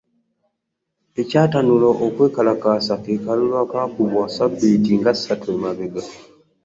[1.21, 6.01] Ekyatanula okwekalakaasa ke kalulu akaakubwa ssabbiiti nga ssatu emabega